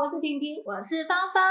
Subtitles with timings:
[0.00, 1.42] 我是婷婷，我是芳芳。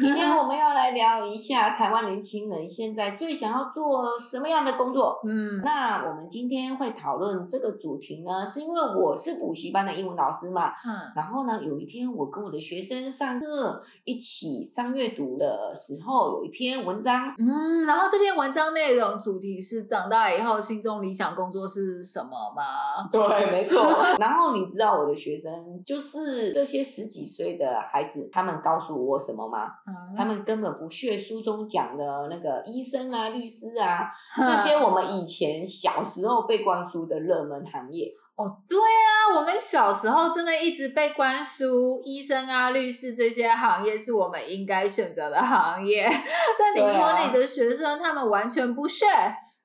[0.00, 5.18] 今天 我们要来聊一下台湾年轻人现在最想要做什么样的工作。
[5.24, 10.68] 嗯，那我们今天会讨论这个主题呢，是因为我是补习班的英文老师嘛。
[10.68, 17.34] 嗯，然后呢，有一天我跟我的学生上课一起上阅读的时候，有一篇文章。
[17.38, 23.08] 嗯，然后这篇文章内容主题是长大以后心中理想工作是什么吗？
[23.10, 23.84] 对，没错。
[24.20, 27.40] 然后你知道我的学生就是这些十几岁。
[27.40, 29.70] 所以的孩子，他们告诉我什么吗？
[29.86, 38.12] 嗯、他们根本不屑书中讲的那个医生啊、律师啊， 这些我们以前小时候被灌输的热门行业。
[38.36, 46.08] 哦，对啊，我们小时候真的一直被灌输医生啊、律师这些行业是我们应该选择的行业。
[46.58, 49.04] 但你说你的学生，他们完全不屑。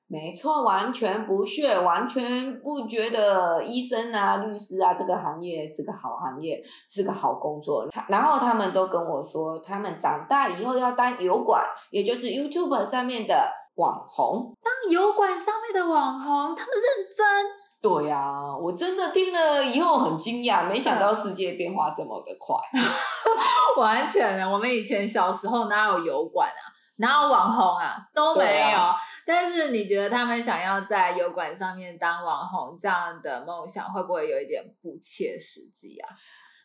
[0.08, 7.84] 没错，完全不屑，完全不觉得医生啊、律师啊这个行业是个好行业，是个好工作。
[8.08, 14.56] 然后他们都跟我说，他们长大以后要当油管，也就是 YouTube 上面的网红。
[14.62, 17.26] 当油管上面的网红，他们认真？
[17.82, 22.54] 对呀、啊，我真的听了以后很惊讶，没想到世界变化这么的快。
[23.76, 26.75] 完全，我们以前小时候哪有油管啊？
[26.96, 27.96] 哪有网红啊？
[28.14, 28.78] 都没有。
[28.78, 36.08] 啊、但是你觉得他们想要在油管上面当网红这样的梦想，会不会有一点不切实际啊？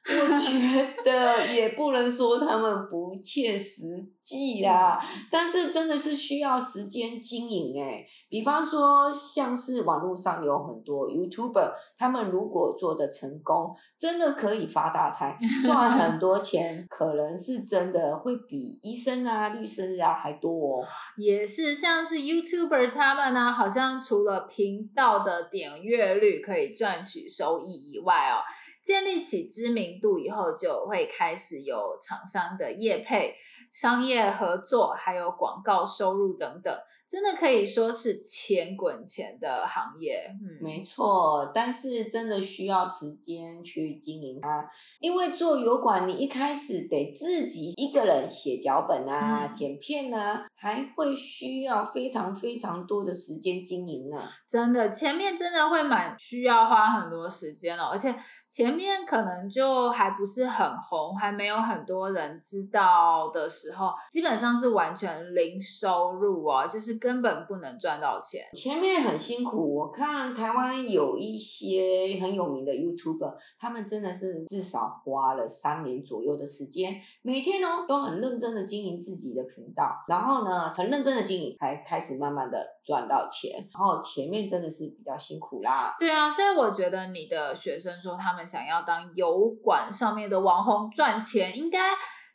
[0.03, 3.83] 我觉得也不能说他们不切实
[4.23, 4.99] 际啦，
[5.30, 8.03] 但是真的是需要时间经营诶。
[8.27, 20.83] 比方说，像是网络上有很多 YouTuber，他们如果做的成功，真的可以发大财，赚很多钱，可能是真的会比医生啊、律师啊还多哦。
[21.17, 28.41] 也是，像是 YouTuber 他们呢，好像除了频道的点阅率可以赚取收益以外哦。
[28.84, 33.36] 建立起知名度以后，就会开始有厂商的业配、
[33.71, 36.73] 商业合作，还有广告收入等等。
[37.09, 44.65] 真的可以说是钱滚钱的行业，嗯，没错，但是真的需要时间去经营它，
[45.01, 54.17] 因为做油管，你一开始得自己一个人写脚本啊、嗯、剪片啊，还会需要非常非常多的时间经营呢。
[54.47, 58.15] 真的，前面真的会蛮需要花很多时间哦，而且
[58.47, 67.01] 前面可能就还不是很红，还没有很多人知道的时候，基本上是完全零收入哦，就是。
[67.01, 69.75] 根本不能赚到钱，前面很辛苦。
[69.75, 83.67] 我看台湾有一些很有名的 YouTuber，他们真的是至少花了三年左右的时间，每天呢都很认真的经营自己的频道，然后呢很认真的经营，才开始慢慢的赚到钱。
[83.73, 85.95] 然后前面真的是比较辛苦啦。
[86.00, 91.79] 对啊，所以我觉得你的学生说他们想要当油管上面的网红赚钱，应该。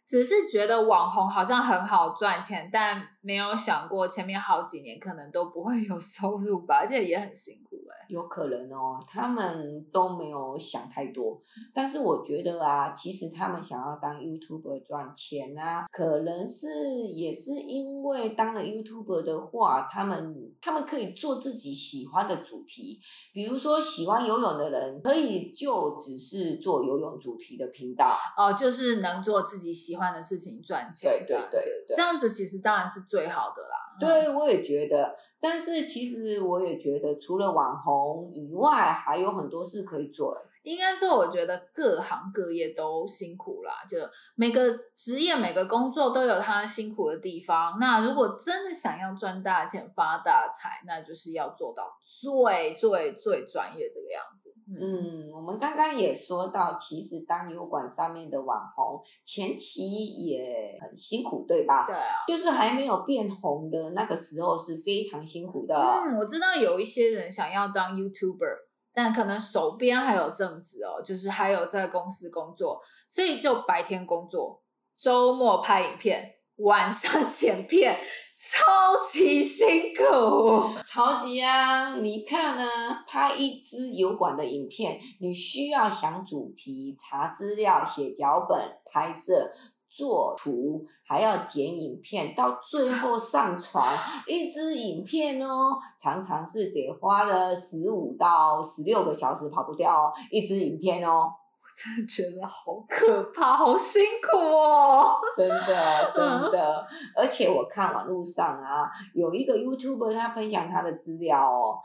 [0.07, 7.76] 只是觉得网红好像很好赚钱，但没有想过前面好几年可能都不会有收入吧，而且也很辛苦、
[8.09, 11.41] 有可能哦，他们都没有想太多。
[11.75, 23.01] 但是我觉得啊，其实他们想要当 YouTuber 赚钱啊，可能是也是因为当了 YouTuber 的话，他们他们可以做自己喜欢的主题，
[23.33, 29.97] 比如说喜欢游泳的人，可以就只是做游泳主题的频道哦，就是能做自己喜。
[29.97, 31.59] 喜欢的事情赚钱，这样子，
[31.89, 33.97] 这样子其实当然是最好的啦。
[33.99, 35.17] 对，我也觉得。
[35.41, 40.37] 但是其实我也觉得，除了网红以外，还有很多事可以做。
[40.67, 43.97] 应该说，我觉得各行各业都辛苦啦，就
[44.35, 47.79] 每个职业、每个工作都有它辛苦的地方。
[47.79, 54.53] 那如果真的想要赚大钱、发大财，那就是要做到最最最专业这个样子。
[54.69, 61.87] 嗯，嗯，我们刚刚也说到，其实当油管上面的网红，前期也很辛苦，对吧？
[61.87, 65.77] 对啊，就是还没有变红的那个时候是非常辛苦的。
[65.77, 68.66] 嗯，我知道有一些人想要当 YouTuber。
[68.97, 74.63] 但可能手边还有正职哦，就是还有在公司工作，所以就白天工作，
[74.97, 78.01] 周末拍影片，晚上 剪片，
[78.35, 81.97] 超级辛苦，超级啊！
[81.97, 82.65] 你看呢，
[83.07, 88.59] 拍一支油管的影片，你需要想主题、查资料、写脚本、
[88.91, 89.51] 拍摄。
[89.97, 93.97] 做图还要剪影片，到最后上传
[94.27, 101.33] 一支影片哦，常常是得花了十五到十六个小时，跑不掉哦，一支影片哦。
[101.77, 105.19] 真的觉得好可怕，好辛苦哦！
[105.37, 106.87] 真的，真的。
[106.91, 111.77] 嗯、而且我看网络上啊，有一个 YouTuber 他分享他的资料哦。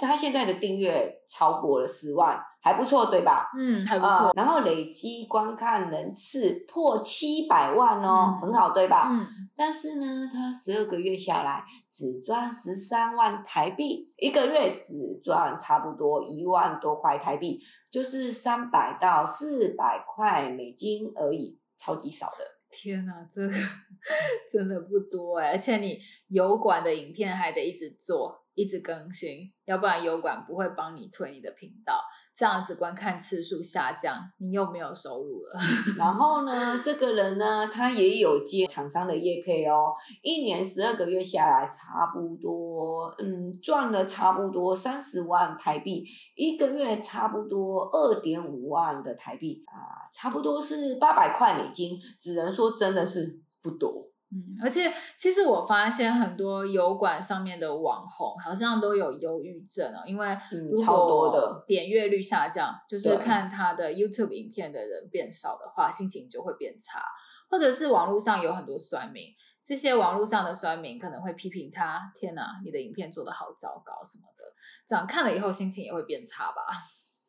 [0.00, 3.50] 他现在的订阅超过了十万，还不错，对吧？
[3.58, 4.26] 嗯，还不错。
[4.28, 9.08] 呃、然后累积观看人次破七百万哦，嗯、很好，对吧？
[9.10, 9.26] 嗯。
[9.56, 17.60] 但是呢，他十二个月下来只赚十三万台币，一个月只赚差不多一万多块台币，
[17.90, 22.51] 就是三百到四百块美金而已，超级少的。
[22.72, 23.54] 天哪，这个
[24.50, 28.40] 真的不多哎，而且你油管的影片还得一直做。
[28.54, 32.04] 一直更新，要不然油管不会帮你推你的频道，
[32.42, 35.60] 这样子观看次数下降，你又没有收入了。
[35.96, 46.04] 然后呢，这个人呢，他也有接厂商的业配哦，一年十二个月下来，差不多，嗯，赚了差不多三十万台币，
[46.34, 54.11] 一个月差不多二点五万的台币啊，差不多是八百块美金，只能说真的是不多。
[54.34, 60.34] 嗯，而且其实我发现很多油管上面的网红好像都有忧郁症哦，因为
[60.82, 67.04] 超多的点阅率下降，就是看他的 YouTube 影片的人变少的话，心情就会变差，
[67.50, 69.24] 或者是网络上有很多酸民，
[69.62, 74.44] 这些网络上的酸民可能会批评他，天哪，你的影片做的好糟糕什么的，
[74.88, 76.62] 这样看了以后心情也会变差吧。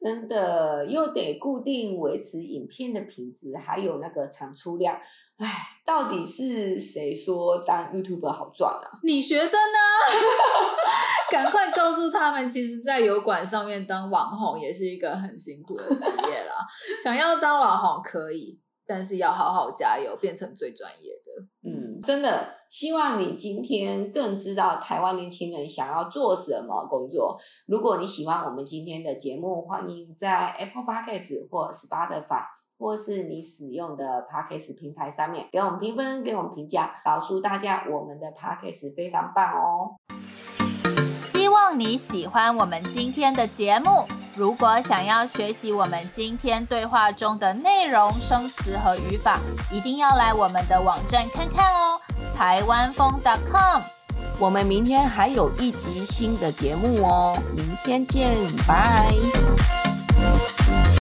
[0.04, 5.00] 真的又得固定维持影片的品质，还有那个产出量，
[5.38, 5.48] 唉，
[5.86, 9.00] 到底是谁说当 YouTuber 好赚啊？
[9.02, 9.80] 你学生呢？
[11.32, 16.54] 赶快告诉他们，其实，在油管上面当网红也是一个很辛苦的职业啦。
[17.02, 21.13] 想要当网红可以，但是要好好加油，变成最专业。
[22.04, 22.50] 真的。
[22.70, 27.38] 希望你今天更知道台湾年轻人想要做什么工作。
[27.68, 32.42] 如果你喜欢我们今天的节目，欢迎在 Apple Podcast 或 Spotify
[32.80, 39.94] 或是你使用的 Podcast 平台上面给我们评分，给我们评价，告诉大家我们的 Podcast 非常棒哦。
[41.20, 44.08] 希望你喜欢我们今天的节目。
[44.36, 49.40] 如果想要学习我们今天对话中的内容、生词和语法，
[49.72, 51.93] 一定要来我们的网站看看哦。
[52.36, 53.20] 台湾风
[53.52, 53.82] .com，
[54.40, 58.36] 我们明天还有一集新的节目哦，明天见，
[58.68, 59.12] 拜。